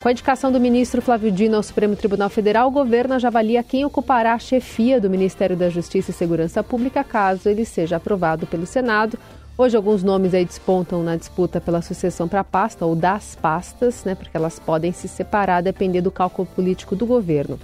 Com 0.00 0.08
a 0.08 0.12
indicação 0.12 0.52
do 0.52 0.60
ministro 0.60 1.02
Flávio 1.02 1.32
Dino 1.32 1.56
ao 1.56 1.62
Supremo 1.62 1.96
Tribunal 1.96 2.30
Federal, 2.30 2.68
o 2.68 2.70
governo 2.70 3.18
já 3.18 3.26
avalia 3.26 3.64
quem 3.64 3.84
ocupará 3.84 4.32
a 4.32 4.38
chefia 4.38 5.00
do 5.00 5.10
Ministério 5.10 5.56
da 5.56 5.68
Justiça 5.68 6.12
e 6.12 6.14
Segurança 6.14 6.62
Pública 6.62 7.02
caso 7.02 7.48
ele 7.48 7.64
seja 7.64 7.96
aprovado 7.96 8.46
pelo 8.46 8.64
Senado. 8.64 9.18
Hoje 9.56 9.76
alguns 9.76 10.04
nomes 10.04 10.34
aí 10.34 10.44
despontam 10.44 11.02
na 11.02 11.16
disputa 11.16 11.60
pela 11.60 11.82
sucessão 11.82 12.28
para 12.28 12.38
a 12.38 12.44
pasta 12.44 12.86
ou 12.86 12.94
das 12.94 13.34
pastas, 13.34 14.04
né, 14.04 14.14
porque 14.14 14.36
elas 14.36 14.60
podem 14.60 14.92
se 14.92 15.08
separar 15.08 15.64
depender 15.64 16.00
do 16.00 16.12
cálculo 16.12 16.46
político 16.46 16.94
do 16.94 17.04
governo. 17.04 17.58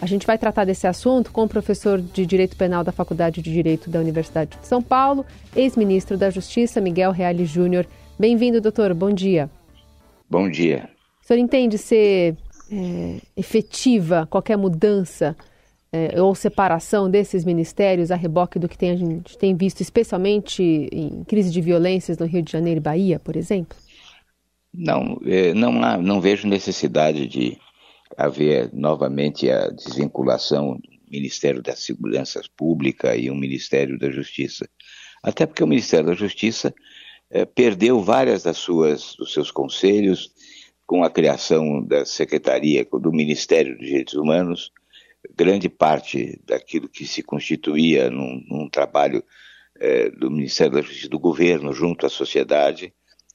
A 0.00 0.06
gente 0.06 0.28
vai 0.28 0.38
tratar 0.38 0.64
desse 0.64 0.86
assunto 0.86 1.32
com 1.32 1.42
o 1.42 1.48
professor 1.48 2.00
de 2.00 2.24
Direito 2.24 2.56
Penal 2.56 2.84
da 2.84 2.92
Faculdade 2.92 3.42
de 3.42 3.52
Direito 3.52 3.90
da 3.90 3.98
Universidade 3.98 4.56
de 4.60 4.64
São 4.68 4.80
Paulo, 4.80 5.26
ex-ministro 5.56 6.16
da 6.16 6.30
Justiça, 6.30 6.80
Miguel 6.80 7.10
Reale 7.10 7.44
Júnior. 7.44 7.84
Bem-vindo, 8.16 8.60
doutor. 8.60 8.94
Bom 8.94 9.10
dia. 9.10 9.50
Bom 10.30 10.48
dia. 10.48 10.88
Senhor 11.30 11.44
entende 11.44 11.78
ser 11.78 12.36
é, 12.72 13.20
efetiva 13.36 14.26
qualquer 14.28 14.58
mudança 14.58 15.36
é, 15.92 16.20
ou 16.20 16.34
separação 16.34 17.08
desses 17.08 17.44
ministérios 17.44 18.10
a 18.10 18.16
reboque 18.16 18.58
do 18.58 18.68
que 18.68 18.76
tem, 18.76 18.90
a 18.90 18.96
gente 18.96 19.38
tem 19.38 19.56
visto, 19.56 19.80
especialmente 19.80 20.62
em 20.92 21.22
crise 21.22 21.52
de 21.52 21.60
violências 21.60 22.18
no 22.18 22.26
Rio 22.26 22.42
de 22.42 22.50
Janeiro 22.50 22.78
e 22.78 22.82
Bahia, 22.82 23.20
por 23.20 23.36
exemplo? 23.36 23.78
Não, 24.74 25.20
é, 25.24 25.54
não, 25.54 25.80
há, 25.82 25.98
não 25.98 26.20
vejo 26.20 26.48
necessidade 26.48 27.28
de 27.28 27.56
haver 28.16 28.68
novamente 28.72 29.48
a 29.48 29.68
desvinculação 29.68 30.74
do 30.74 31.10
Ministério 31.10 31.62
da 31.62 31.76
Segurança 31.76 32.40
Pública 32.56 33.16
e 33.16 33.30
o 33.30 33.36
Ministério 33.36 33.96
da 33.98 34.10
Justiça. 34.10 34.68
Até 35.22 35.46
porque 35.46 35.62
o 35.62 35.66
Ministério 35.66 36.06
da 36.06 36.14
Justiça 36.14 36.74
é, 37.30 37.44
perdeu 37.44 38.00
várias 38.00 38.42
das 38.42 38.56
suas, 38.58 39.14
dos 39.16 39.32
seus 39.32 39.52
conselhos 39.52 40.32
com 40.90 41.04
a 41.04 41.08
criação 41.08 41.80
da 41.84 42.04
Secretaria 42.04 42.84
do 42.84 43.12
Ministério 43.12 43.78
dos 43.78 43.86
Direitos 43.86 44.14
Humanos, 44.14 44.72
grande 45.36 45.68
parte 45.68 46.42
daquilo 46.44 46.88
que 46.88 47.06
se 47.06 47.22
constituía 47.22 48.10
num, 48.10 48.44
num 48.48 48.68
trabalho 48.68 49.22
é, 49.78 50.10
do 50.10 50.28
Ministério 50.28 50.72
da 50.72 50.82
Justiça 50.82 51.08
do 51.08 51.20
governo 51.20 51.72
junto 51.72 52.06
à 52.06 52.08
sociedade 52.08 52.92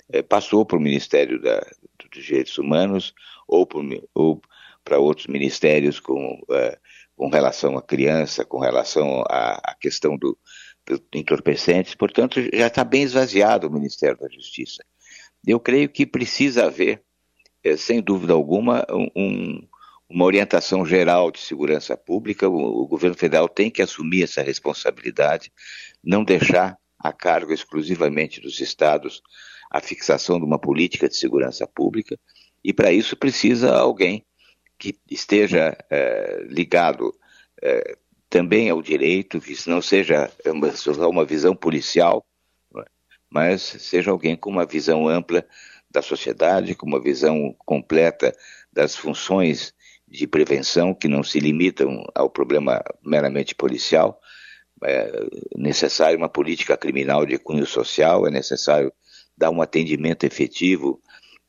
é, 0.10 0.22
passou 0.22 0.66
para 0.66 0.76
o 0.76 0.82
Ministério 0.82 1.42
da, 1.42 1.66
dos 2.12 2.26
Direitos 2.26 2.58
Humanos 2.58 3.14
ou, 3.48 3.66
ou 4.14 4.42
para 4.84 5.00
outros 5.00 5.28
ministérios 5.28 6.02
com, 6.02 6.38
é, 6.52 6.78
com 7.16 7.30
relação 7.30 7.78
à 7.78 7.82
criança, 7.82 8.44
com 8.44 8.60
relação 8.60 9.24
à, 9.30 9.62
à 9.64 9.76
questão 9.80 10.18
do, 10.18 10.38
do 10.86 11.02
entorpecentes. 11.14 11.96
Portanto, 11.96 12.42
já 12.54 12.68
está 12.68 12.84
bem 12.84 13.04
esvaziado 13.04 13.66
o 13.66 13.72
Ministério 13.72 14.18
da 14.18 14.28
Justiça. 14.28 14.84
Eu 15.48 15.58
creio 15.58 15.88
que 15.88 16.06
precisa 16.06 16.66
haver, 16.66 17.05
é, 17.66 17.76
sem 17.76 18.00
dúvida 18.00 18.32
alguma, 18.32 18.86
um, 19.16 19.68
uma 20.08 20.24
orientação 20.24 20.86
geral 20.86 21.32
de 21.32 21.40
segurança 21.40 21.98
pública. 21.98 22.48
O, 22.48 22.84
o, 22.84 22.88
governo 22.88 23.18
federal 23.18 23.50
tem 23.50 23.72
que 23.72 23.82
assumir 23.82 24.24
essa 24.24 24.44
responsabilidade, 24.44 25.52
não 26.04 26.24
deixar 26.24 26.78
a 27.00 27.12
cargo 27.12 27.52
exclusivamente 27.52 28.40
dos 28.40 28.60
estados 28.60 29.22
a 29.72 29.82
fixação 29.82 30.40
de 30.40 30.46
uma 30.46 30.60
política 30.60 31.10
de 31.10 31.18
segurança 31.18 31.68
pública, 31.68 32.18
e 32.64 32.72
para 32.72 32.92
isso 32.92 33.18
precisa 33.18 33.76
alguém 33.76 34.24
que 34.78 34.96
esteja 35.10 35.76
é, 35.90 36.46
ligado 36.48 37.14
é, 37.62 37.98
também 38.30 38.70
ao 38.70 38.82
direito, 38.82 39.42
que 39.42 39.56
não 39.68 39.82
seja 39.82 40.32
uma, 40.46 41.08
uma 41.08 41.26
visão 41.26 41.56
policial, 41.56 42.24
é? 42.78 42.84
mas 43.30 43.62
seja 43.62 44.12
alguém 44.12 44.36
com 44.36 44.52
uma 44.52 44.66
visão 44.66 45.08
ampla 45.08 45.46
da 45.96 46.02
sociedade, 46.02 46.76
com 46.76 46.86
uma 46.86 47.02
visão 47.02 47.56
completa 47.66 48.36
das 48.72 48.96
funções 48.96 49.74
de 50.08 50.28
prevenção 50.28 50.94
que 50.94 51.08
não 51.08 51.24
se 51.24 51.40
limitam 51.40 52.06
ao 52.14 52.30
problema 52.30 52.84
meramente 53.04 53.56
policial. 53.56 54.20
É 54.84 55.10
necessário 55.56 56.18
uma 56.18 56.30
política 56.30 56.78
criminal 56.78 57.26
de 57.26 57.40
cunho 57.40 57.66
social, 57.66 58.28
é 58.28 58.30
necessário 58.32 58.94
dar 59.38 59.50
um 59.50 59.62
atendimento 59.62 60.26
efetivo 60.26 61.02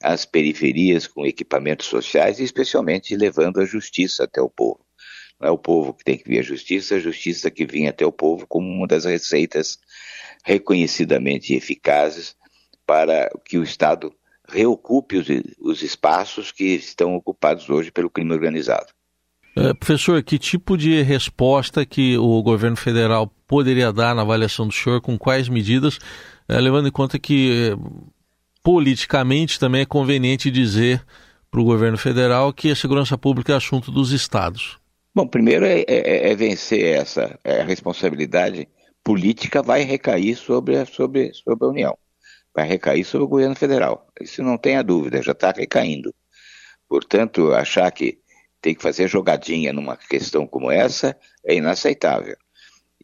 às 0.03 0.25
periferias 0.25 1.06
com 1.06 1.27
equipamentos 1.27 1.87
sociais 1.87 2.39
e 2.39 2.45
especialmente 2.45 3.17
levando 3.17 3.61
a 3.61 3.65
justiça 3.65 4.25
até 4.25 4.41
o 4.41 4.49
povo. 4.49 4.81
Não 5.41 5.49
é 5.49 5.51
o 5.51 5.59
povo 5.59 5.93
que 5.93 6.05
tem 6.05 6.17
que 6.17 6.29
vir 6.29 6.39
à 6.39 6.43
justiça, 6.43 6.95
a 6.95 7.01
justiça 7.01 7.51
que 7.51 7.67
vinha 7.67 7.91
até 7.91 8.06
o 8.06 8.12
povo 8.12 8.47
como 8.47 8.69
uma 8.69 8.87
das 8.87 9.05
receitas 9.05 9.79
reconhecidamente 10.45 11.55
eficazes 11.55 12.37
para 12.87 13.29
que 13.45 13.59
o 13.59 13.65
Estado 13.65 14.15
reocupe 14.49 15.17
os, 15.17 15.27
os 15.61 15.83
espaços 15.83 16.53
que 16.53 16.65
estão 16.65 17.15
ocupados 17.15 17.69
hoje 17.69 17.91
pelo 17.91 18.11
crime 18.11 18.33
organizado. 18.33 18.87
É, 19.57 19.73
professor, 19.73 20.23
que 20.23 20.39
tipo 20.39 20.77
de 20.77 21.01
resposta 21.03 21.87
que 21.87 22.17
o 22.19 22.43
governo 22.43 22.77
federal 22.77 23.27
poderia 23.47 23.93
dar 23.93 24.15
na 24.15 24.23
avaliação 24.23 24.67
do 24.67 24.75
senhor, 24.75 25.01
com 25.01 25.19
quais 25.19 25.49
medidas, 25.49 25.99
é, 26.47 26.61
levando 26.61 26.89
em 26.89 26.93
conta 26.93 27.19
que 27.19 27.75
politicamente 28.62 29.59
também 29.59 29.83
é 29.83 29.87
conveniente 29.87 30.51
dizer 30.51 31.03
para 31.51 31.61
o 31.61 31.65
governo 31.65 31.97
federal 31.97 32.53
que 32.53 32.71
a 32.71 32.77
segurança 32.77 33.17
pública 33.17 33.55
é 33.55 33.56
assunto 33.56 33.91
dos 33.91 34.12
estados? 34.12 34.79
Bom, 35.15 35.27
primeiro 35.27 35.65
é, 35.65 35.85
é, 35.89 36.33
é 36.33 36.37
vencer 36.37 36.95
essa 36.95 37.39
é, 37.43 37.62
responsabilidade 37.62 38.69
política 39.03 39.62
vai 39.62 39.83
recair 39.85 40.37
sobre 40.37 40.85
sobre, 40.85 41.33
sobre 41.33 41.65
a 41.65 41.69
União 41.69 41.99
vai 42.56 42.67
recair 42.67 43.05
sobre 43.05 43.27
o 43.27 43.28
governo 43.28 43.55
federal. 43.55 44.09
Isso 44.19 44.43
não 44.43 44.56
tenha 44.56 44.83
dúvida, 44.83 45.22
já 45.22 45.33
está 45.33 45.50
recaindo. 45.50 46.15
Portanto, 46.89 47.53
achar 47.53 47.91
que 47.91 48.19
tem 48.62 48.75
que 48.75 48.81
fazer 48.81 49.09
jogadinha 49.09 49.75
numa 49.75 49.94
questão 49.94 50.47
como 50.47 50.71
essa 50.71 51.15
é 51.44 51.55
inaceitável. 51.55 52.34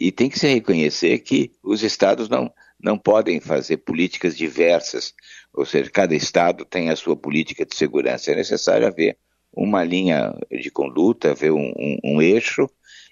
E 0.01 0.11
tem 0.11 0.31
que 0.31 0.39
se 0.39 0.47
reconhecer 0.47 1.19
que 1.19 1.53
os 1.63 1.83
estados 1.83 2.31
não, 2.31 2.51
não 2.81 2.97
podem 2.97 3.41
fazer 3.41 3.77
políticas 3.77 4.35
diversas, 4.35 5.13
ou 5.53 5.67
seja, 5.67 5.91
cada 5.91 6.15
estado 6.15 6.65
tem 6.65 6.89
a 6.89 6.97
sua 6.97 7.15
política 7.15 7.67
de 7.67 7.77
segurança. 7.77 8.33
É 8.33 8.35
necessário 8.35 8.87
haver 8.87 9.19
uma 9.53 9.85
linha 9.85 10.35
de 10.51 10.71
conduta, 10.71 11.33
haver 11.33 11.53
um, 11.53 11.75
um, 11.77 11.99
um 12.03 12.23
eixo, 12.23 12.67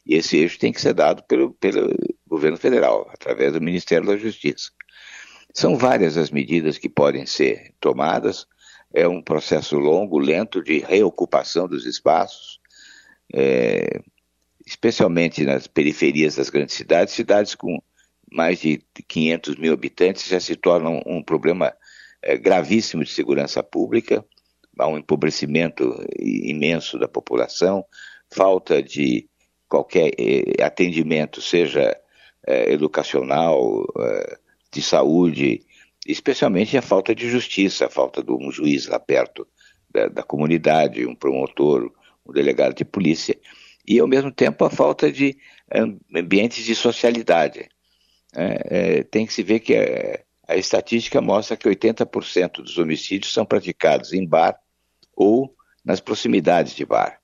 e 0.07 0.15
esse 0.15 0.39
eixo 0.39 0.59
tem 0.59 0.73
que 0.73 0.81
ser 0.81 0.95
dado 0.95 1.23
pelo, 1.25 1.53
pelo 1.53 1.95
governo 2.27 2.57
federal, 2.57 3.11
através 3.13 3.53
do 3.53 3.61
Ministério 3.61 4.07
da 4.07 4.17
Justiça. 4.17 4.71
São 5.53 5.77
várias 5.77 6.17
as 6.17 6.31
medidas 6.31 6.79
que 6.79 6.89
podem 6.89 7.27
ser 7.27 7.75
tomadas. 7.81 8.47
É 8.93 9.07
um 9.07 9.23
processo 9.23 9.77
longo, 9.77 10.19
lento 10.19 10.63
de 10.63 10.79
reocupação 10.81 11.69
dos 11.69 11.87
espaços, 11.87 12.61
é, 13.33 14.01
especialmente 14.67 15.45
nas 15.45 15.67
periferias 15.67 16.37
das 16.37 16.51
grandes 16.51 16.75
cidades. 16.75 17.15
Cidades 17.15 17.55
com 17.55 17.79
mais 18.31 18.61
de 18.61 18.81
500 19.09 19.57
mil 19.57 19.73
habitantes 19.73 20.27
já 20.27 20.39
se 20.41 20.55
tornam 20.57 21.03
um 21.07 21.23
problema 21.23 21.75
é, 22.23 22.37
gravíssimo 22.37 23.05
de 23.05 23.11
segurança 23.11 23.63
pública. 23.63 24.25
Há 24.79 24.87
um 24.87 24.99
empobrecimento 24.99 26.05
imenso 26.19 26.99
da 26.99 27.09
população, 27.09 27.85
falta 28.31 28.83
de 28.83 29.29
qualquer 29.69 30.13
é, 30.19 30.63
atendimento, 30.63 31.41
seja 31.41 31.97
é, 32.47 32.73
educacional, 32.73 33.85
é, 33.99 34.39
de 34.73 34.83
saúde, 34.83 35.63
especialmente 36.07 36.77
a 36.77 36.83
falta 36.83 37.15
de 37.15 37.29
justiça, 37.29 37.87
a 37.87 37.91
falta 37.91 38.23
de 38.23 38.33
um 38.33 38.51
juiz 38.51 38.87
lá 38.87 38.99
perto 38.99 39.47
da, 39.91 40.09
da 40.09 40.23
comunidade, 40.23 41.07
um 41.07 41.15
promotor, 41.15 41.93
um 42.27 42.33
delegado 42.33 42.75
de 42.75 42.85
polícia, 42.85 43.39
e 43.87 43.99
ao 43.99 44.07
mesmo 44.07 44.31
tempo 44.31 44.65
a 44.65 44.71
falta 44.71 45.11
de 45.11 45.37
ambientes 46.15 46.65
de 46.65 46.75
socialidade. 46.75 47.69
É, 48.37 48.99
é, 48.99 49.03
tem 49.03 49.27
que 49.27 49.33
se 49.33 49.43
ver 49.43 49.61
que 49.61 49.75
a, 49.75 49.83
é, 49.83 50.25
a 50.47 50.57
estatística 50.57 51.21
mostra 51.21 51.57
que 51.57 51.69
80% 51.69 52.63
dos 52.63 52.79
homicídios 52.79 53.33
são 53.33 53.45
praticados 53.45 54.13
em 54.13 54.27
bar 54.27 54.59
ou 55.17 55.55
nas 55.85 56.01
proximidades 56.01 56.75
de 56.75 56.85
bar. 56.85 57.21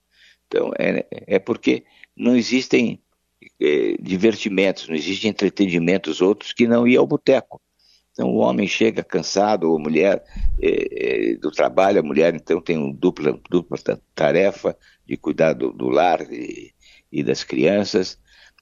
Então, 0.47 0.71
é, 0.79 1.07
é 1.11 1.39
porque 1.39 1.85
não 2.17 2.37
existem 2.37 3.01
eh, 3.61 3.97
divertimentos, 4.01 4.89
não 4.89 4.97
existem 4.97 5.31
entretenimentos 5.31 6.21
outros 6.21 6.53
que 6.53 6.67
não 6.67 6.87
ir 6.87 6.97
ao 6.97 7.07
boteco. 7.07 7.61
Então 8.13 8.31
o 8.31 8.39
homem 8.39 8.67
chega 8.67 9.05
cansado, 9.05 9.71
ou 9.71 9.77
a 9.77 9.81
mulher 9.81 10.25
eh, 10.63 10.89
eh, 10.91 11.37
do 11.37 11.51
trabalho, 11.51 12.01
a 12.01 12.03
mulher 12.03 12.35
então 12.35 12.61
tem 12.61 12.79
uma 12.79 12.95
dupla, 12.95 13.39
dupla 13.51 13.79
tarefa 14.15 14.77
de 15.07 15.17
cuidar 15.17 15.53
do, 15.53 15.73
do 15.73 15.89
lar 15.89 16.21
e, 16.33 16.73
e, 17.13 17.23
das 17.23 17.45
crianças, 17.45 18.19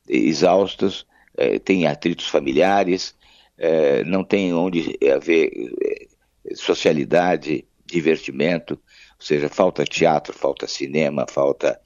exaustos, 0.08 1.06
tem 1.64 1.86
atritos 1.86 2.28
familiares, 2.28 3.16
não 4.06 4.22
tem 4.22 4.54
onde 4.54 4.96
haver 5.12 5.50
socialidade, 6.54 7.66
divertimento, 7.86 8.74
ou 8.74 9.24
seja, 9.24 9.48
falta 9.48 9.84
teatro, 9.84 10.32
falta 10.32 10.66
cinema, 10.66 11.26
falta 11.28 11.80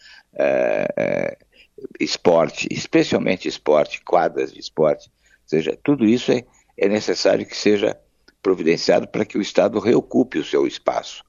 esporte, 2.00 2.68
especialmente 2.70 3.48
esporte, 3.48 4.02
quadras 4.02 4.52
de 4.52 4.60
esporte, 4.60 5.08
ou 5.08 5.48
seja, 5.48 5.78
tudo 5.82 6.04
isso 6.04 6.32
é, 6.32 6.44
é 6.76 6.88
necessário 6.88 7.46
que 7.46 7.56
seja 7.56 7.98
providenciado 8.42 9.08
para 9.08 9.24
que 9.24 9.38
o 9.38 9.42
Estado 9.42 9.78
reocupe 9.78 10.38
o 10.38 10.44
seu 10.44 10.66
espaço. 10.66 11.24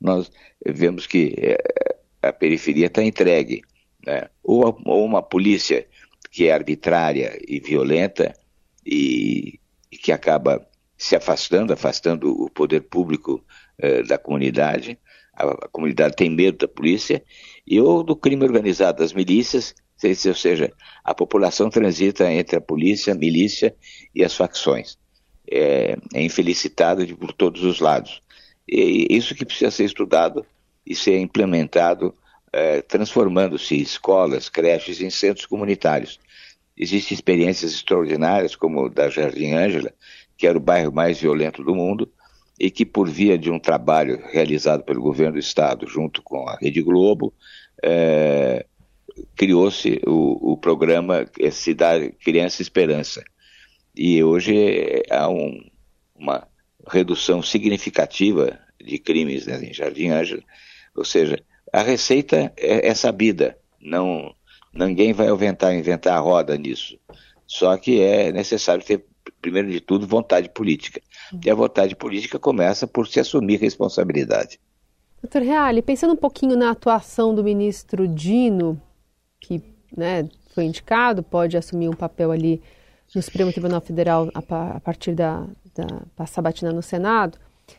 Nós 0.00 0.30
vemos 0.64 1.06
que 1.06 1.34
eh, 1.36 1.96
a 2.22 2.32
periferia 2.32 2.86
está 2.86 3.02
entregue. 3.02 3.62
Né? 4.06 4.28
Ou, 4.42 4.80
ou, 4.84 5.04
uma 5.04 5.22
polícia 5.22 5.86
que 6.30 6.46
é 6.48 6.52
arbitrária 6.52 7.38
e 7.46 7.60
violenta 7.60 8.32
e, 8.84 9.60
e 9.90 9.96
que 9.96 10.12
acaba 10.12 10.66
se 10.96 11.16
afastando, 11.16 11.72
afastando 11.72 12.30
o 12.30 12.48
poder 12.48 12.82
público 12.82 13.44
eh, 13.78 14.02
da 14.02 14.16
comunidade. 14.16 14.98
A, 15.34 15.44
a, 15.44 15.68
comunidade 15.68 16.16
tem 16.16 16.30
medo 16.30 16.58
da 16.58 16.68
polícia, 16.68 17.22
e 17.66 17.80
ou 17.80 18.02
do 18.02 18.16
crime 18.16 18.44
organizado, 18.44 18.98
das 18.98 19.12
milícias, 19.12 19.74
ou 20.26 20.34
seja, 20.34 20.72
a 21.04 21.14
população 21.14 21.70
transita 21.70 22.30
entre 22.30 22.56
a 22.56 22.60
polícia, 22.60 23.12
a 23.12 23.16
milícia 23.16 23.74
e 24.14 24.24
as 24.24 24.34
facções. 24.34 24.98
É, 25.50 25.96
é 26.14 26.22
infelicitado 26.22 27.06
de, 27.06 27.14
por 27.14 27.32
todos 27.32 27.62
os 27.62 27.80
lados. 27.80 28.20
E 28.68 29.06
isso 29.10 29.34
que 29.34 29.44
precisa 29.44 29.70
ser 29.70 29.84
estudado 29.84 30.44
e 30.84 30.94
ser 30.94 31.18
implementado, 31.18 32.14
é, 32.52 32.82
transformando-se 32.82 33.80
escolas, 33.80 34.48
creches 34.48 35.00
em 35.00 35.10
centros 35.10 35.46
comunitários. 35.46 36.18
Existem 36.76 37.14
experiências 37.14 37.72
extraordinárias, 37.72 38.56
como 38.56 38.88
da 38.88 39.08
Jardim 39.08 39.52
Ângela, 39.52 39.92
que 40.36 40.46
era 40.46 40.58
o 40.58 40.60
bairro 40.60 40.92
mais 40.92 41.20
violento 41.20 41.62
do 41.62 41.74
mundo, 41.74 42.10
e 42.62 42.70
que, 42.70 42.86
por 42.86 43.10
via 43.10 43.36
de 43.36 43.50
um 43.50 43.58
trabalho 43.58 44.22
realizado 44.30 44.84
pelo 44.84 45.02
governo 45.02 45.32
do 45.32 45.38
Estado, 45.40 45.84
junto 45.88 46.22
com 46.22 46.48
a 46.48 46.54
Rede 46.54 46.80
Globo, 46.80 47.34
é, 47.82 48.64
criou-se 49.34 50.00
o, 50.06 50.52
o, 50.52 50.56
programa 50.56 51.26
Cidade 51.50 52.12
Criança 52.24 52.62
Esperança. 52.62 53.24
E 53.96 54.22
hoje 54.22 55.02
há 55.10 55.28
um, 55.28 55.60
uma 56.14 56.46
redução 56.88 57.42
significativa 57.42 58.56
de 58.80 58.96
crimes 58.96 59.44
né, 59.44 59.60
em 59.64 59.74
Jardim 59.74 60.10
Ângela, 60.10 60.42
ou 60.94 61.04
seja, 61.04 61.42
a 61.72 61.82
receita 61.82 62.52
é, 62.56 62.86
é 62.86 62.94
sabida, 62.94 63.58
não 63.80 64.32
ninguém 64.72 65.12
vai 65.12 65.28
inventar, 65.28 65.74
inventar 65.74 66.14
a 66.14 66.20
roda 66.20 66.56
nisso. 66.56 66.96
Só 67.44 67.76
que 67.76 68.00
é 68.00 68.30
necessário 68.30 68.84
ter, 68.84 69.04
primeiro 69.40 69.70
de 69.70 69.80
tudo, 69.80 70.06
vontade 70.06 70.48
política. 70.48 71.00
E 71.44 71.50
a 71.50 71.54
vontade 71.54 71.94
política 71.96 72.38
começa 72.38 72.86
por 72.86 73.06
se 73.06 73.20
assumir 73.20 73.60
responsabilidade. 73.60 74.58
Doutor 75.22 75.42
Reale, 75.42 75.82
pensando 75.82 76.14
um 76.14 76.16
pouquinho 76.16 76.56
na 76.56 76.70
atuação 76.70 77.34
do 77.34 77.44
ministro 77.44 78.08
Dino, 78.08 78.80
que 79.40 79.62
né, 79.96 80.28
foi 80.54 80.64
indicado, 80.64 81.22
pode 81.22 81.56
assumir 81.56 81.88
um 81.88 81.94
papel 81.94 82.32
ali 82.32 82.60
no 83.14 83.22
Supremo 83.22 83.52
Tribunal 83.52 83.80
Federal 83.80 84.30
a, 84.34 84.80
partir 84.80 85.14
da, 85.14 85.46
da 86.16 86.26
sabatina 86.26 86.72
no 86.72 86.82
Senado. 86.82 87.38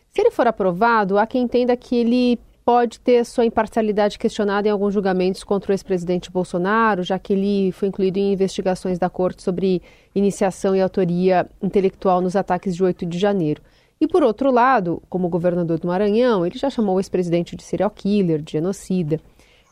Se 0.09 0.21
ele 0.21 0.31
for 0.31 0.47
aprovado, 0.47 1.17
há 1.17 1.25
quem 1.25 1.43
entenda 1.43 1.75
que 1.75 1.95
ele 1.95 2.39
pode 2.65 2.99
ter 2.99 3.25
sua 3.25 3.45
imparcialidade 3.45 4.17
questionada 4.17 4.67
em 4.67 4.71
alguns 4.71 4.93
julgamentos 4.93 5.43
contra 5.43 5.71
o 5.71 5.73
ex-presidente 5.73 6.31
Bolsonaro, 6.31 7.03
já 7.03 7.19
que 7.19 7.33
ele 7.33 7.71
foi 7.71 7.89
incluído 7.89 8.17
em 8.17 8.33
investigações 8.33 8.97
da 8.97 9.09
Corte 9.09 9.43
sobre 9.43 9.81
iniciação 10.15 10.75
e 10.75 10.81
autoria 10.81 11.47
intelectual 11.61 12.21
nos 12.21 12.35
ataques 12.35 12.75
de 12.75 12.83
8 12.83 13.05
de 13.05 13.19
janeiro. 13.19 13.61
E 13.99 14.07
por 14.07 14.23
outro 14.23 14.51
lado, 14.51 15.01
como 15.09 15.29
governador 15.29 15.79
do 15.79 15.87
Maranhão, 15.87 16.45
ele 16.45 16.57
já 16.57 16.69
chamou 16.69 16.95
o 16.95 16.99
ex-presidente 16.99 17.55
de 17.55 17.63
serial 17.63 17.89
killer, 17.89 18.41
de 18.41 18.53
genocida. 18.53 19.19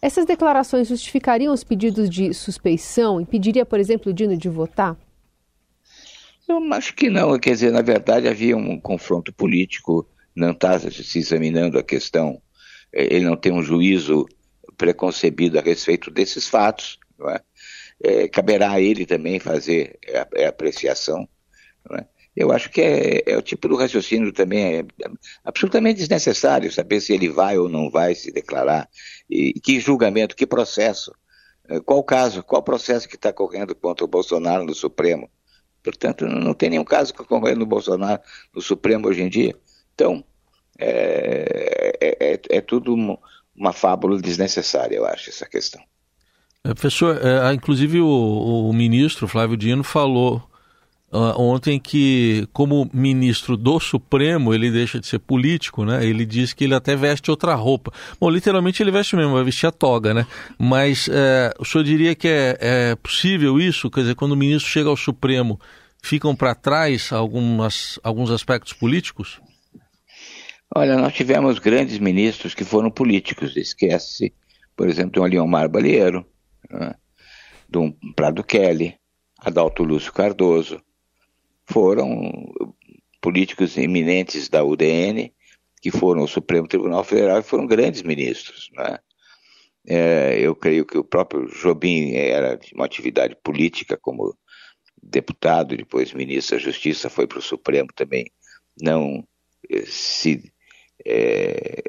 Essas 0.01 0.25
declarações 0.25 0.87
justificariam 0.87 1.53
os 1.53 1.63
pedidos 1.63 2.09
de 2.09 2.33
suspeição? 2.33 3.21
Impediria, 3.21 3.65
por 3.65 3.79
exemplo, 3.79 4.11
o 4.11 4.13
Dino 4.13 4.35
de 4.35 4.49
votar? 4.49 4.97
Eu 6.47 6.61
acho 6.73 6.95
que 6.95 7.09
não. 7.09 7.37
Quer 7.37 7.51
dizer, 7.51 7.71
na 7.71 7.81
verdade, 7.81 8.27
havia 8.27 8.57
um 8.57 8.79
confronto 8.79 9.31
político, 9.31 10.07
não 10.35 10.51
está 10.51 10.77
se 10.79 11.19
examinando 11.19 11.77
a 11.77 11.83
questão 11.83 12.41
ele 12.93 13.25
não 13.25 13.35
tem 13.35 13.51
um 13.51 13.63
juízo 13.63 14.27
preconcebido 14.77 15.59
a 15.59 15.61
respeito 15.61 16.09
desses 16.11 16.47
fatos. 16.47 16.99
É? 17.29 17.41
É, 18.03 18.27
caberá 18.27 18.71
a 18.71 18.81
ele 18.81 19.05
também 19.05 19.39
fazer 19.39 19.99
a, 20.13 20.45
a 20.45 20.49
apreciação. 20.49 21.27
É? 21.91 22.05
Eu 22.35 22.51
acho 22.51 22.69
que 22.69 22.81
é, 22.81 23.23
é, 23.25 23.37
o 23.37 23.41
tipo 23.41 23.67
do 23.67 23.75
raciocínio 23.75 24.31
também 24.31 24.79
é 24.79 24.85
absolutamente 25.43 25.99
desnecessário 25.99 26.71
saber 26.71 27.01
se 27.01 27.13
ele 27.13 27.29
vai 27.29 27.57
ou 27.57 27.67
não 27.67 27.89
vai 27.89 28.15
se 28.15 28.31
declarar, 28.31 28.89
e 29.29 29.53
que 29.59 29.79
julgamento, 29.79 30.35
que 30.35 30.47
processo, 30.47 31.13
é, 31.67 31.79
qual 31.81 32.03
caso, 32.03 32.41
qual 32.41 32.63
processo 32.63 33.07
que 33.07 33.15
está 33.15 33.33
correndo 33.33 33.75
contra 33.75 34.05
o 34.05 34.07
Bolsonaro 34.07 34.63
no 34.63 34.73
Supremo. 34.73 35.29
Portanto, 35.83 36.25
não 36.25 36.53
tem 36.53 36.69
nenhum 36.69 36.83
caso 36.85 37.13
correndo 37.13 37.59
no 37.59 37.65
Bolsonaro 37.65 38.21
no 38.53 38.61
Supremo 38.61 39.07
hoje 39.07 39.23
em 39.23 39.29
dia. 39.29 39.55
Então, 39.93 40.23
é, 40.77 41.90
é, 42.01 42.33
é, 42.33 42.41
é 42.49 42.61
tudo 42.61 42.95
uma 43.55 43.71
fábula 43.71 44.19
desnecessária, 44.19 44.95
eu 44.95 45.05
acho, 45.05 45.29
essa 45.29 45.47
questão. 45.47 45.81
É, 46.63 46.73
professor, 46.73 47.19
é, 47.23 47.53
inclusive 47.53 47.99
o, 47.99 48.69
o, 48.69 48.73
ministro 48.73 49.27
Flávio 49.27 49.57
Dino 49.57 49.83
falou 49.83 50.37
uh, 51.11 51.39
ontem 51.41 51.79
que, 51.79 52.47
como 52.53 52.89
ministro 52.93 53.57
do 53.57 53.79
Supremo, 53.79 54.53
ele 54.53 54.69
deixa 54.69 54.99
de 54.99 55.07
ser 55.07 55.19
político, 55.19 55.83
né? 55.83 56.05
Ele 56.05 56.23
diz 56.23 56.53
que 56.53 56.63
ele 56.63 56.75
até 56.75 56.95
veste 56.95 57.31
outra 57.31 57.55
roupa. 57.55 57.91
Bom, 58.19 58.29
literalmente 58.29 58.81
ele 58.81 58.91
veste 58.91 59.15
mesmo, 59.15 59.33
vai 59.33 59.43
vestir 59.43 59.65
a 59.65 59.71
toga, 59.71 60.13
né? 60.13 60.27
Mas 60.57 61.09
é, 61.11 61.51
o 61.57 61.65
senhor 61.65 61.83
diria 61.83 62.13
que 62.13 62.27
é, 62.27 62.57
é 62.59 62.95
possível 62.95 63.59
isso? 63.59 63.89
Quer 63.89 64.01
dizer, 64.01 64.15
quando 64.15 64.33
o 64.33 64.37
ministro 64.37 64.69
chega 64.69 64.89
ao 64.89 64.97
Supremo, 64.97 65.59
ficam 66.01 66.35
para 66.35 66.53
trás 66.53 67.11
algumas, 67.11 67.99
alguns 68.03 68.29
aspectos 68.29 68.73
políticos? 68.73 69.41
Olha, 70.73 70.97
nós 70.97 71.13
tivemos 71.13 71.59
grandes 71.59 71.99
ministros 71.99 72.55
que 72.55 72.63
foram 72.63 72.89
políticos. 72.89 73.57
Esquece, 73.57 74.33
por 74.75 74.87
exemplo, 74.87 75.11
de 75.11 75.19
um 75.19 75.25
Leomar 75.25 75.67
Balieiro, 75.67 76.25
né? 76.69 76.95
de 77.69 77.77
um 77.77 77.91
Prado 78.15 78.43
Kelly, 78.43 78.97
Adalto 79.39 79.83
Lúcio 79.83 80.13
Cardoso. 80.13 80.81
Foram 81.65 82.31
políticos 83.21 83.77
eminentes 83.77 84.47
da 84.47 84.63
UDN 84.63 85.33
que 85.81 85.91
foram 85.91 86.21
ao 86.21 86.27
Supremo 86.27 86.67
Tribunal 86.67 87.03
Federal 87.03 87.39
e 87.39 87.43
foram 87.43 87.65
grandes 87.65 88.01
ministros. 88.03 88.69
Né? 88.73 88.99
É, 89.87 90.39
eu 90.39 90.55
creio 90.55 90.85
que 90.85 90.97
o 90.97 91.03
próprio 91.03 91.47
Jobim 91.47 92.13
era 92.13 92.55
de 92.55 92.73
uma 92.75 92.85
atividade 92.85 93.35
política 93.43 93.97
como 93.97 94.37
deputado, 95.01 95.75
depois 95.75 96.13
ministro 96.13 96.57
da 96.57 96.63
Justiça, 96.63 97.09
foi 97.09 97.25
para 97.25 97.39
o 97.39 97.41
Supremo 97.41 97.89
também, 97.95 98.31
não 98.79 99.27
eh, 99.69 99.83
se 99.87 100.53
é, 101.05 101.81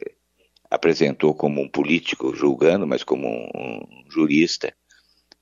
apresentou 0.71 1.35
como 1.35 1.61
um 1.61 1.69
político 1.69 2.35
julgando, 2.35 2.87
mas 2.87 3.03
como 3.03 3.29
um, 3.29 3.81
jurista. 4.11 4.75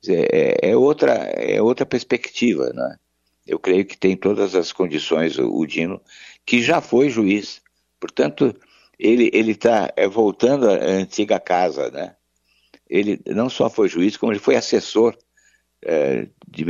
É, 0.07 0.71
é, 0.71 0.77
outra, 0.77 1.13
é 1.13 1.61
outra 1.61 1.85
perspectiva, 1.85 2.71
né? 2.73 2.97
Eu 3.45 3.59
creio 3.59 3.85
que 3.85 3.97
tem 3.97 4.15
todas 4.15 4.55
as 4.55 4.71
condições 4.71 5.37
o, 5.37 5.49
o 5.51 5.65
Dino, 5.65 6.01
que 6.45 6.61
já 6.61 6.81
foi 6.81 7.09
juiz. 7.09 7.61
Portanto, 7.99 8.55
ele 8.97 9.29
está 9.51 9.91
é, 9.95 10.07
voltando 10.07 10.69
à 10.69 10.73
antiga 10.73 11.39
casa, 11.39 11.89
né? 11.89 12.15
Ele 12.89 13.21
não 13.25 13.49
só 13.49 13.69
foi 13.69 13.87
juiz, 13.87 14.17
como 14.17 14.31
ele 14.31 14.39
foi 14.39 14.55
assessor 14.55 15.17
é, 15.83 16.27
de 16.47 16.65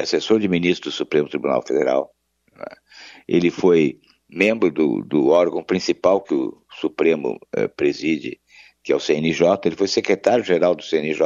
assessor 0.00 0.40
de 0.40 0.48
ministro 0.48 0.90
do 0.90 0.94
Supremo 0.94 1.28
Tribunal 1.28 1.62
Federal. 1.62 2.12
Né? 2.56 2.66
Ele 3.26 3.50
foi 3.50 4.00
membro 4.32 4.70
do, 4.70 5.02
do 5.02 5.28
órgão 5.28 5.62
principal 5.62 6.20
que 6.20 6.34
o 6.34 6.62
Supremo 6.80 7.38
eh, 7.54 7.68
preside, 7.68 8.40
que 8.82 8.92
é 8.92 8.96
o 8.96 9.00
CNJ, 9.00 9.60
ele 9.64 9.76
foi 9.76 9.88
secretário-geral 9.88 10.74
do 10.74 10.82
CNJ, 10.82 11.20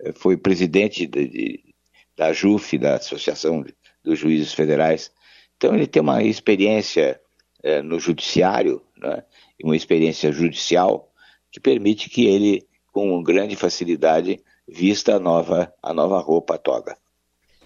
eh, 0.00 0.12
foi 0.12 0.36
presidente 0.36 1.06
de, 1.06 1.28
de, 1.28 1.74
da 2.16 2.32
JUF, 2.32 2.76
da 2.78 2.96
Associação 2.96 3.64
dos 4.02 4.18
Juízes 4.18 4.52
Federais. 4.52 5.12
Então 5.56 5.74
ele 5.74 5.86
tem 5.86 6.02
uma 6.02 6.22
experiência 6.22 7.20
eh, 7.62 7.82
no 7.82 8.00
judiciário, 8.00 8.82
né, 8.96 9.22
uma 9.62 9.76
experiência 9.76 10.32
judicial, 10.32 11.12
que 11.52 11.60
permite 11.60 12.08
que 12.08 12.26
ele, 12.26 12.66
com 12.92 13.22
grande 13.22 13.56
facilidade, 13.56 14.40
vista 14.66 15.16
a 15.16 15.20
nova, 15.20 15.72
a 15.82 15.92
nova 15.92 16.18
roupa, 16.18 16.54
a 16.54 16.58
toga. 16.58 16.96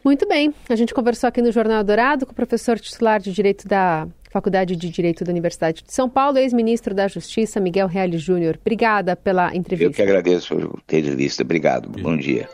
Muito 0.04 0.28
bem, 0.28 0.52
a 0.68 0.76
gente 0.76 0.92
conversou 0.92 1.28
aqui 1.28 1.40
no 1.40 1.50
Jornal 1.50 1.82
Dourado 1.82 2.26
com 2.26 2.32
o 2.32 2.34
professor 2.34 2.78
titular 2.78 3.20
de 3.20 3.32
Direito 3.32 3.66
da 3.66 4.06
Faculdade 4.35 4.75
de 4.75 4.91
Direito 4.91 5.23
da 5.23 5.31
Universidade 5.31 5.85
de 5.85 5.95
São 5.95 6.11
Paulo, 6.11 6.38
ex-ministro 6.38 6.93
da 6.93 7.07
Justiça, 7.07 7.61
Miguel 7.61 7.87
Reale 7.87 8.19
Júnior. 8.19 8.59
Obrigada 8.61 9.14
pela 9.14 9.55
entrevista. 9.55 9.85
Eu 9.85 9.95
que 9.95 10.03
agradeço 10.03 10.57
por 10.57 10.83
ter 10.88 11.03
visto. 11.14 11.43
Obrigado. 11.43 11.88
Bom 11.88 12.17
dia. 12.17 12.49